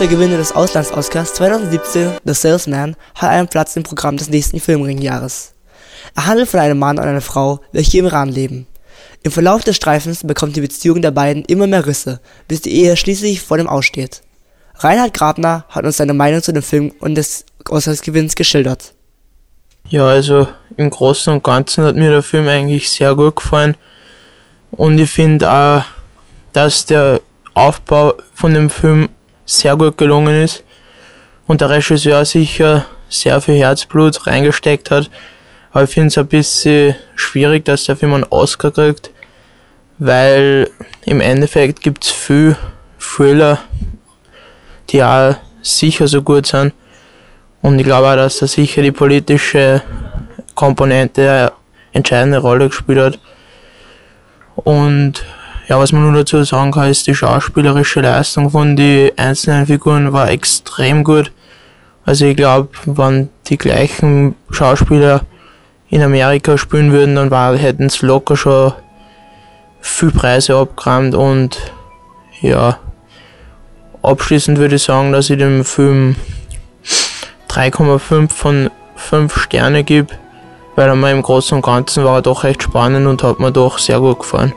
[0.00, 5.54] Der Gewinner des Auslands-Oscars 2017, The Salesman, hat einen Platz im Programm des nächsten Filmringjahres.
[6.14, 8.66] Er handelt von einem Mann und einer Frau, welche im Iran leben.
[9.22, 12.96] Im Verlauf des Streifens bekommt die Beziehung der beiden immer mehr Risse, bis die Ehe
[12.96, 14.20] schließlich vor dem Aussteht.
[14.74, 18.92] Reinhard Grabner hat uns seine Meinung zu dem Film und des Oscarsgewinns geschildert.
[19.88, 23.76] Ja, also im Großen und Ganzen hat mir der Film eigentlich sehr gut gefallen.
[24.72, 25.84] Und ich finde auch,
[26.52, 27.22] dass der
[27.54, 29.08] Aufbau von dem Film
[29.46, 30.64] sehr gut gelungen ist
[31.46, 35.10] und der Regisseur sicher sehr viel Herzblut reingesteckt hat.
[35.70, 39.10] Aber ich finde es ein bisschen schwierig, dass der Film einen Oscar kriegt,
[39.98, 40.70] weil
[41.04, 42.56] im Endeffekt gibt es viel
[42.98, 43.60] Thriller,
[44.90, 46.74] die auch sicher so gut sind.
[47.62, 49.82] Und ich glaube auch, dass da sicher die politische
[50.54, 51.52] Komponente
[51.92, 53.18] entscheidende Rolle gespielt hat.
[54.56, 55.24] Und
[55.68, 60.12] ja, was man nur dazu sagen kann, ist, die schauspielerische Leistung von den einzelnen Figuren
[60.12, 61.32] war extrem gut.
[62.04, 65.22] Also ich glaube, wenn die gleichen Schauspieler
[65.88, 68.72] in Amerika spielen würden, dann hätten sie locker schon
[69.80, 71.58] viel Preise abgeräumt und
[72.40, 72.78] ja,
[74.02, 76.14] abschließend würde ich sagen, dass ich dem Film
[77.48, 80.14] 3,5 von 5 Sterne gebe,
[80.76, 83.50] weil er mir im Großen und Ganzen war er doch recht spannend und hat mir
[83.50, 84.52] doch sehr gut gefallen.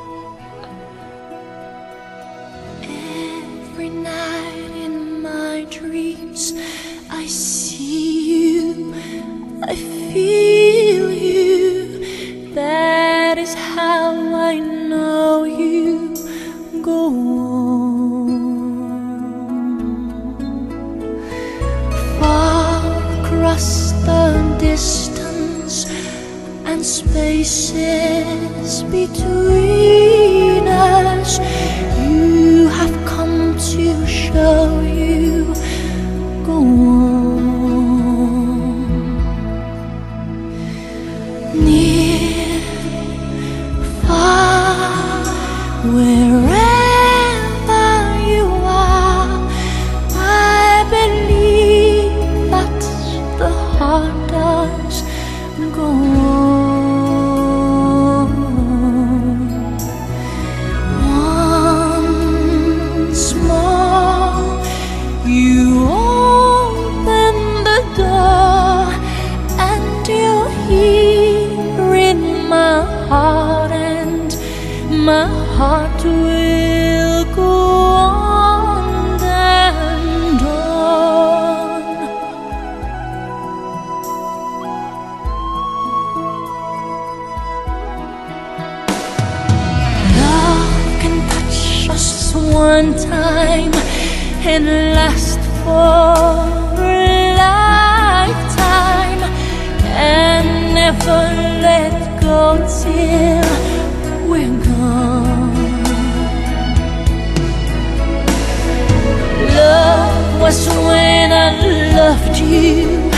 [112.50, 113.10] You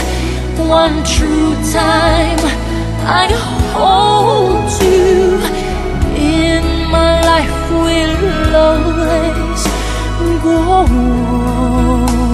[0.68, 2.38] one true time.
[3.04, 3.32] I'd
[3.74, 5.40] hold you
[6.16, 9.62] in my life will always
[10.42, 12.31] go on.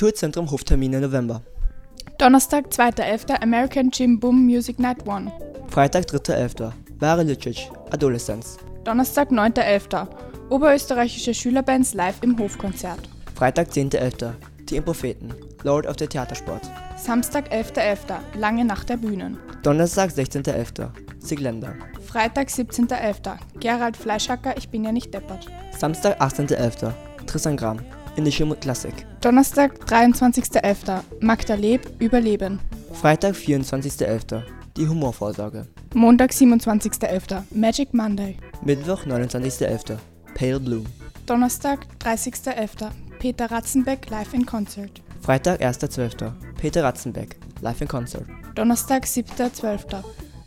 [0.00, 1.42] Kulturzentrum Hoftermine November.
[2.16, 3.42] Donnerstag, 2.11.
[3.42, 5.30] American Jim Boom Music Night 1.
[5.68, 6.72] Freitag, 3.11.
[7.00, 8.56] Ware Lütschitsch, Adolescence.
[8.84, 10.06] Donnerstag, 9.11.
[10.48, 13.10] Oberösterreichische Schülerbands live im Hofkonzert.
[13.34, 14.32] Freitag, 10.11.
[14.70, 15.34] Die Impropheten,
[15.64, 16.62] Lord of the Theatersport.
[16.96, 18.38] Samstag, 11.11.
[18.38, 19.36] Lange Nacht der Bühnen.
[19.62, 20.88] Donnerstag, 16.11.
[21.18, 21.74] Sigländer.
[22.06, 23.36] Freitag, 17.11.
[23.60, 25.44] Gerald Fleischhacker, ich bin ja nicht deppert.
[25.78, 26.90] Samstag, 18.11.
[27.26, 27.58] Tristan
[28.10, 29.06] Gram, Indische Klassik.
[29.20, 31.02] Donnerstag, 23.11.
[31.20, 32.60] Magda Leb, Überleben.
[32.92, 34.42] Freitag, 24.11.
[34.76, 35.66] Die Humorvorsorge.
[35.94, 37.42] Montag, 27.11.
[37.50, 38.36] Magic Monday.
[38.64, 39.98] Mittwoch, 29.11.
[40.34, 40.84] Pale Blue.
[41.26, 42.90] Donnerstag, 30.11.
[43.18, 45.02] Peter Ratzenbeck live in Concert.
[45.20, 46.32] Freitag, 1.12.
[46.58, 48.26] Peter Ratzenbeck, live in Concert.
[48.54, 50.02] Donnerstag, 7.12.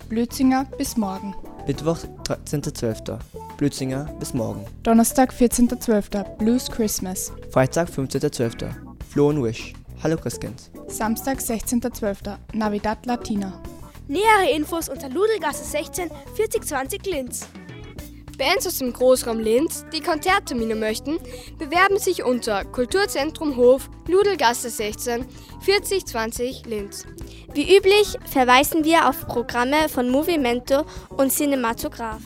[0.10, 1.36] Blödzinger bis morgen.
[1.68, 3.20] Mittwoch, 13.12.
[3.64, 4.66] Blödzinger bis morgen.
[4.84, 6.38] Donnerstag, 14.12.
[6.38, 7.32] Blues Christmas.
[7.50, 8.70] Freitag, 15.12.
[9.10, 9.72] Flo und Wish.
[10.04, 10.70] Hallo Christkind.
[10.88, 12.36] Samstag, 16.12.
[12.52, 13.64] Navidad Latina.
[14.10, 17.48] Nähere Infos unter Ludelgasse 16 4020 Linz.
[18.38, 21.20] Bands aus dem Großraum Linz, die Konzerttermine möchten,
[21.58, 25.26] bewerben sich unter Kulturzentrum Hof, Ludelgasse 16,
[25.62, 27.06] 4020 Linz.
[27.54, 30.84] Wie üblich verweisen wir auf Programme von Movimento
[31.16, 32.20] und Cinematograph.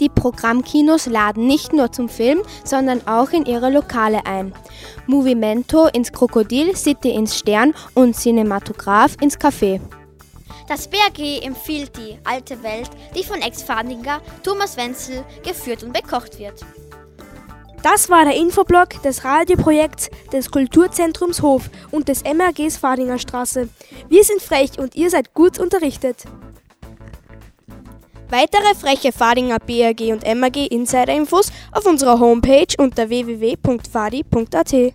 [0.00, 4.52] Die Programmkinos laden nicht nur zum Film, sondern auch in ihre Lokale ein.
[5.06, 9.80] Movimento ins Krokodil, City ins Stern und Cinematograph ins Café.
[10.68, 16.64] Das BRG empfiehlt die alte Welt, die von Ex-Fadinger Thomas Wenzel geführt und bekocht wird.
[17.82, 23.68] Das war der Infoblog des Radioprojekts des Kulturzentrums Hof und des MRGs Fadinger Straße.
[24.08, 26.24] Wir sind frech und ihr seid gut unterrichtet.
[28.30, 34.94] Weitere freche Fadinger BRG und MRG Insider-Infos auf unserer Homepage unter www.fadi.at.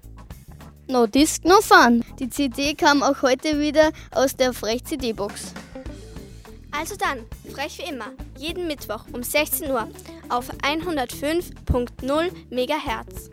[0.87, 2.03] No Disc, no Fun.
[2.19, 5.53] Die CD kam auch heute wieder aus der Frech-CD-Box.
[6.71, 9.87] Also dann, frech wie immer, jeden Mittwoch um 16 Uhr
[10.29, 13.29] auf 105.0 MHz.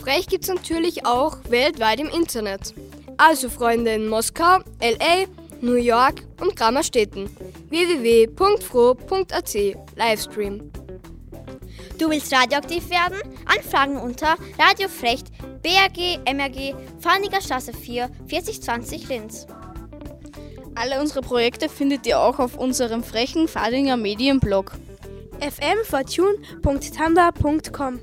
[0.00, 2.72] Frech gibt's natürlich auch weltweit im Internet.
[3.18, 5.26] Also Freunde in Moskau, LA,
[5.60, 7.28] New York und Grammerstädten.
[7.68, 9.54] www.fro.at
[9.96, 10.70] Livestream.
[11.98, 13.18] Du willst radioaktiv werden?
[13.44, 15.32] Anfragen unter Radiofrecht
[15.62, 19.48] BRG MRG Farniger Straße 4 4020 Linz.
[20.76, 24.74] Alle unsere Projekte findet ihr auch auf unserem frechen Fadinger Medienblog.
[25.40, 27.98] fmfortune.tanda.com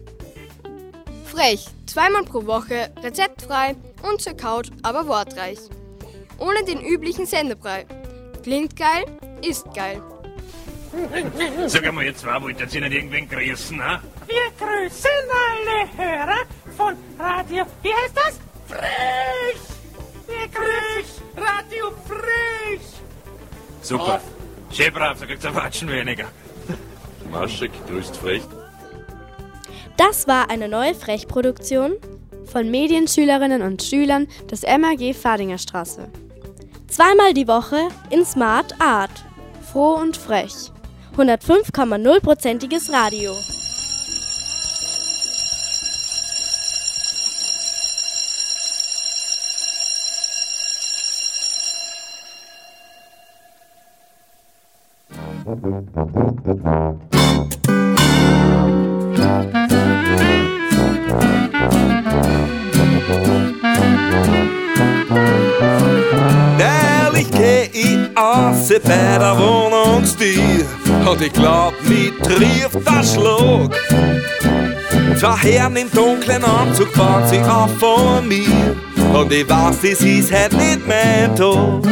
[1.24, 5.60] Frech, zweimal pro Woche, rezeptfrei und zur Couch, aber wortreich.
[6.38, 7.86] Ohne den üblichen Sendebrei.
[8.44, 9.06] Klingt geil,
[9.42, 10.02] ist geil.
[11.68, 14.02] Sag einmal, ihr zwei wollt ihr nicht irgendwen grüßen, ha?
[14.28, 15.10] Wir grüßen
[15.44, 16.46] alle Hörer
[16.78, 17.66] von Radio.
[17.82, 18.40] Wie heißt das?
[18.68, 19.62] Frech!
[20.28, 22.82] Wir grüßen Radio Frech!
[23.82, 24.22] Super.
[24.72, 26.26] Schön brav, da kriegt's ein Watschen weniger.
[27.32, 28.44] Maschek grüßt frech.
[29.98, 31.94] Das war eine neue Frech-Produktion
[32.46, 36.10] von Medienschülerinnen und Schülern des MAG Fadinger Straße.
[36.96, 39.26] Zweimal die Woche in Smart Art.
[39.70, 40.72] Froh und frech.
[41.18, 43.36] 105,0%iges Radio.
[55.46, 55.76] Ehrlich
[56.46, 56.86] geh
[67.40, 70.66] ich aus bei der Wohnungstür
[71.10, 73.76] und ich glaub, mich trifft der Schlag.
[75.18, 78.76] Zwei Herren im dunklen Anzug fahren sich auf von mir
[79.14, 81.84] und ich weiß, es ist halt nicht mein Tag.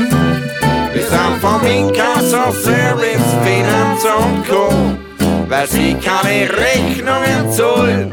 [0.94, 4.70] Wir sind vom Inkasso-Service, Finanz und Co.,
[5.48, 8.12] weil sie keine Rechnungen zahlen.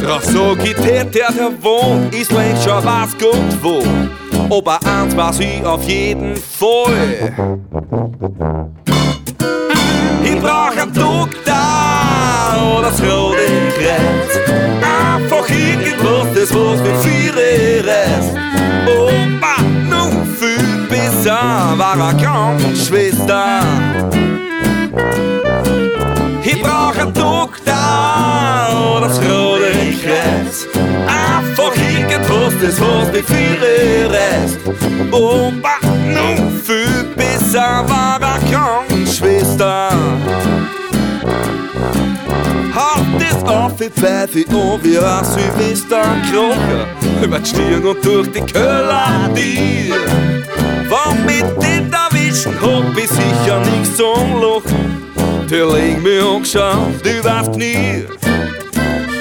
[0.00, 1.30] Drauf so geht der, der
[1.60, 3.82] wohnt, ist längst schon was gut wo.
[4.48, 7.32] Aber eins weiß ich auf jeden Fall.
[10.24, 14.38] Ich brauch einen Doktor oder das Rote Kreuz.
[14.80, 18.34] Einfach irgendwas, das was mit Viere reißt.
[18.86, 23.60] Opa, nun viel besser war eine Krankenschwester.
[26.42, 29.72] Ich brauch einen Doktor oder das Rote
[30.02, 30.66] Kreuz.
[31.06, 33.39] Einfach irgendwas, das was mit Viere
[35.10, 39.90] Opa, nun viel besser war Krankenschwester.
[42.74, 46.86] Hat das auf die Pfeife und wie ein Silvesterkrocher
[47.22, 49.94] über die Stirn und durch die Köller dir.
[50.88, 55.48] Wann mit den erwischen hab ich sicher nix zum Lachen.
[55.50, 58.06] Der leg mich angeschaut übers Knie.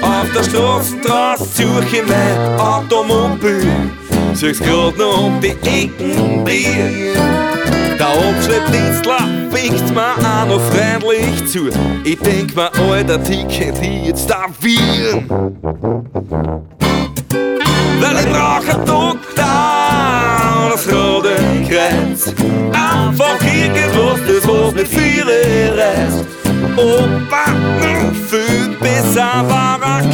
[0.02, 3.68] Auf der Straßenstraße suche ich mein Automobil.
[4.40, 7.14] Sieh's grad noch um die Ecken biegen.
[8.00, 11.68] Der Abschleppdienstler winkt mir auch noch freundlich zu.
[12.06, 15.28] Ich denk mir, Alter, kennt ich jetzt da wiegen.
[18.00, 21.36] Weil ich brauch einen Doktor, das rote
[21.68, 22.34] Kreuz.
[22.72, 26.26] Einfach irgendwas, das was mit Viere reißt.
[26.78, 27.44] Opa,
[28.30, 30.10] viel besser war eine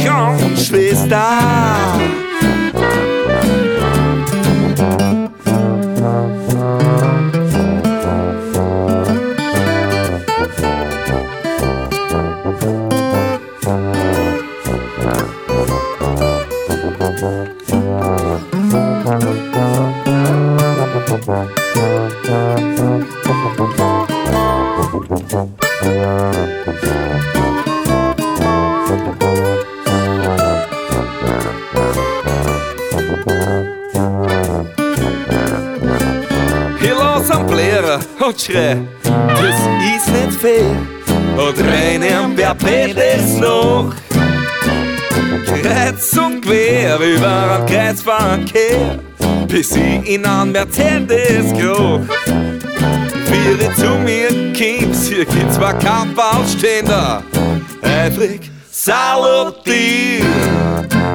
[38.18, 39.60] Und schrei, das
[39.96, 40.76] ist nicht fair.
[41.36, 42.56] Und rennen wer
[43.18, 43.92] es noch.
[45.62, 48.98] Kreuz und quer über ein Kreuzverkehr,
[49.48, 52.00] bis ich in einen Mercedes kroch.
[53.32, 57.22] Ich zu mir kommst, hier gibt's zwei Kappausstehender,
[57.82, 60.26] eifrig salutieren.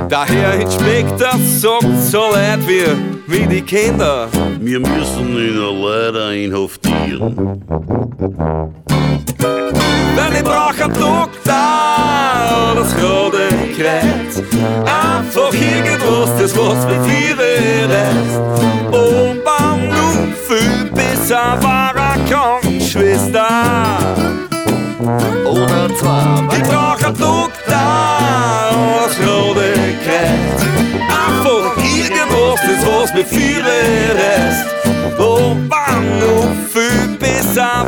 [0.09, 4.27] Daher Inspektor sagt so leid wie, wie die Kinder.
[4.59, 7.63] Wir müssen ihn leider inhaftieren.
[10.15, 14.43] Weil ich brauch einen Doktor, das rote Kreuz.
[14.85, 17.37] Einfach irgendwas, das was mit dir
[17.89, 18.41] reißt.
[18.91, 23.47] Und beim nun viel besser war eine Krankenschwester.
[25.45, 26.57] Oder zwei.
[26.57, 28.10] Ich brauch einen Doktor,
[33.13, 35.19] das was mit dir reißt.
[35.19, 37.85] Und beim nun viel besser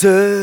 [0.00, 0.42] Gummizell.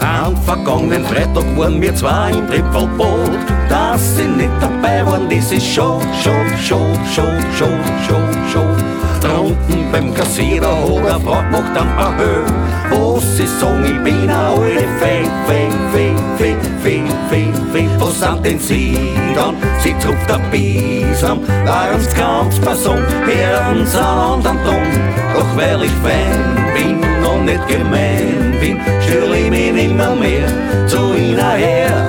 [0.00, 3.59] Am vergangenen Freitag waren wir zwei im Tripfelboot.
[3.70, 8.76] Dass sie nicht dabei waren, das ist schon, schon, schon, schon, schon, schon, schon.
[9.20, 12.42] Da unten beim Kassierer hat er Frau gemacht am Ahö.
[12.90, 17.88] Wo sie sagen, ich bin eine alte Fee, Fee, Fee, Fee, Fee, Fee, Fee.
[18.00, 18.98] Wo sind denn sie
[19.36, 19.54] dann?
[19.82, 19.94] Sie
[20.28, 24.90] der Bisam, weil uns ganz Person hören sie an anderen Ton.
[25.34, 30.48] Doch weil ich Fan bin und nicht gemein bin, stelle ich mich nimmer mehr
[30.88, 32.08] zu ihnen her.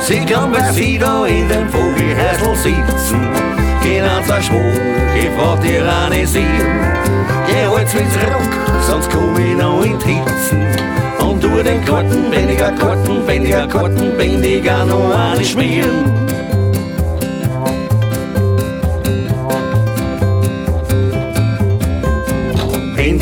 [0.00, 3.20] Sie kann bei sie da in den Vogelhäusl sitzen,
[3.82, 4.72] gehen an der Schwur,
[5.16, 7.04] ich brauch dir ranisieren.
[7.46, 8.54] Geh halt's mit zurück,
[8.86, 10.66] sonst komm ich noch in die Hitzen.
[11.18, 16.04] Und tu den Karten, weniger Karten, weniger Karten, weniger noch eine schmieren.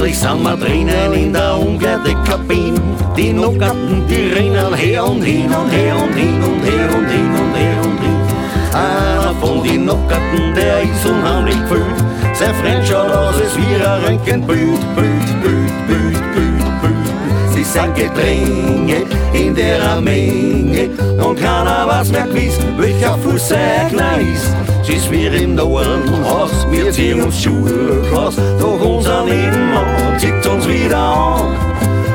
[0.03, 2.81] Endlich sind wir drinnen in der umgekehrten Kabine.
[3.17, 7.31] Die Nockerten, die rennen her und hin und her und hin und her und hin
[7.31, 8.21] und her und hin.
[8.75, 12.03] Einer von den Nockerten, der ist unheimlich gefühlt.
[12.35, 16.02] Sein Freund schaut aus, als wie ein Röntgenbild, Bild, Bild, Bild, Bild,
[17.73, 24.55] Sind Gedränge in der Menge und keiner weiß mehr gewiss, welcher Fuß sein Gegner ist.
[24.83, 30.69] Sie ist wie im Nordenhaus, wir ziehen uns Schuhe aus, doch unser Nebenmann zieht uns
[30.69, 31.57] wieder an.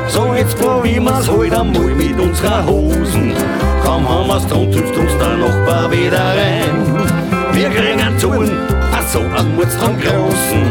[0.06, 3.32] So, jetzt probieren wir's halt einmal mit unserer Hosen.
[3.84, 6.86] Kaum haben wir's dran, hilft uns der Nachbar wieder rein.
[7.52, 8.30] Wir kriegen zu,
[8.92, 10.62] ach so, ein Mutz dran großen.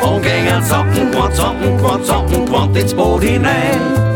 [0.00, 4.07] Und gehen zappen, quant, zappen, quant, zappen, quant ins Boot hinein.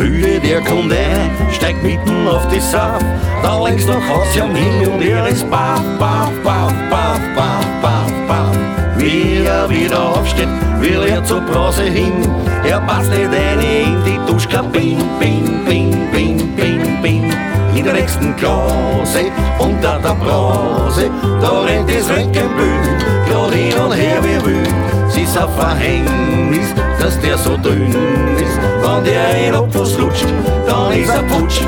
[0.00, 3.04] Gefühle, der kommt ein, steigt mitten auf die Saft.
[3.42, 4.56] Da längst noch Haus am
[5.02, 8.56] er ist baff, baff, baff, baff, baff, baff, baff.
[8.96, 10.48] Wie er wieder aufsteht,
[10.78, 12.26] will er zur Brause hin.
[12.64, 17.34] Er passt nicht eine in die Duschkabine, bin, bin, bin, bin, bin.
[17.76, 21.10] In der nächsten Klase, unter der Brause,
[21.42, 22.08] da rennt das
[23.52, 24.69] hin und her wie wild.
[25.30, 27.94] Ist ein Verhängnis, dass der so dünn
[28.36, 28.58] ist.
[28.82, 30.26] Wenn der in Opus lutscht,
[30.66, 31.60] dann ist er putsch.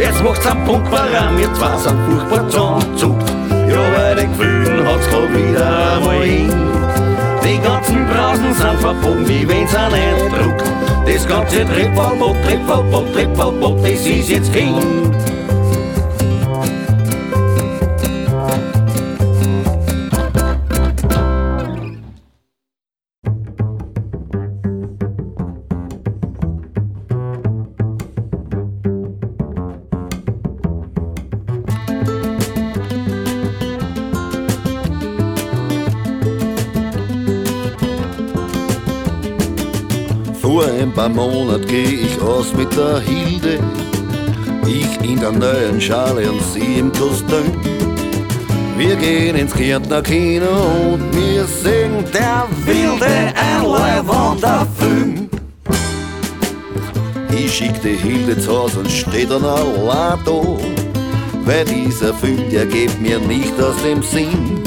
[0.00, 3.30] Jetzt macht's einen Punkt, warum wir zwei sind furchtbar zusammenzuckt.
[3.68, 6.50] Ja, bei den Gefühlen hat's grad wieder einmal hin.
[7.44, 10.64] Die ganzen Brausen sind verboten, wie wenn's nicht druckt.
[11.04, 15.09] Das ganze Trittverbot, Trittverbot, Trittverbot, das ist jetzt hin.
[42.20, 43.58] Ich aus mit der Hilde.
[44.66, 47.50] Ich in der neuen Schale und sie im Kostüm.
[48.76, 55.30] Wir gehen ins Kärntner Kino und wir singen der wilde Einleihwanderfilm.
[57.32, 60.42] Ich schick die Hilde zu Hause und steh dann allein da.
[61.46, 64.59] Weil dieser Film, der geht mir nicht aus dem Sinn.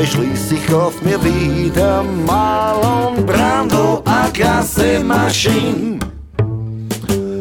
[0.00, 5.98] Und beschließ, ich kauf mir wieder Marlon Brando a klasse Maschine.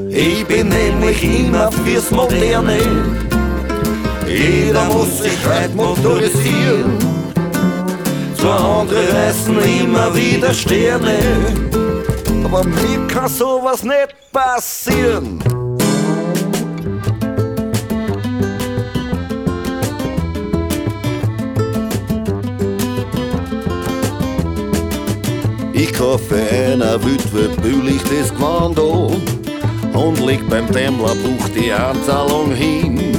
[0.09, 2.77] Ich bin nämlich immer fürs Moderne.
[4.27, 6.97] Jeder muss sich heute motorisieren.
[8.35, 11.17] Zwar andere reißen immer wieder Sterne,
[12.43, 15.39] aber mir kann sowas nicht passieren.
[25.99, 29.21] Ich kaufe einer Witwe billig das Gewand an
[29.93, 33.17] und leg beim Dämmler Buch die Anzahlung hin.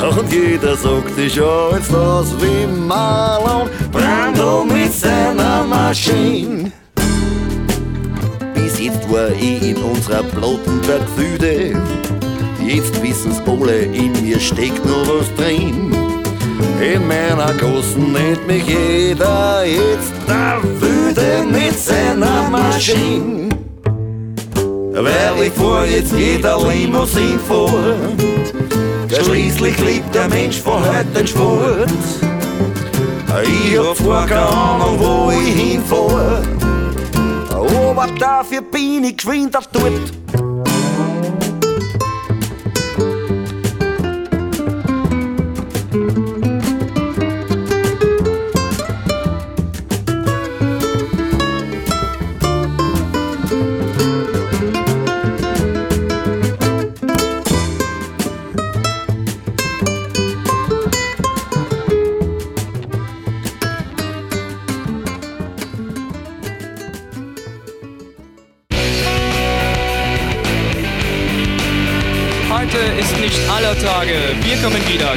[0.00, 6.72] Und jeder sagt, ich schau jetzt aus wie Marlon Brando mit seiner Maschine.
[8.54, 11.78] Bis jetzt war ich in unserer Blottenberg Füde.
[12.66, 16.11] Jetzt wissen's alle, in mir steckt noch was drin.
[16.80, 23.48] In meiner Kosten nennt mich jeder jetzt der Wüde mit seiner Maschine.
[24.92, 27.72] Weil ich vor jetzt jeder Limousine vor.
[29.08, 31.88] Schließlich liebt der Mensch von heute den Sport.
[33.44, 36.42] Ich hab zwar keine Ahnung, wo ich hinfahr,
[37.50, 40.51] aber dafür bin ich geschwind dort.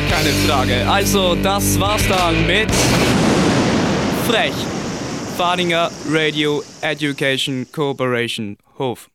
[0.09, 0.87] Keine Frage.
[0.89, 2.69] Also, das war's dann mit
[4.27, 4.53] Frech.
[5.37, 9.09] Fadinger Radio Education Cooperation Hof.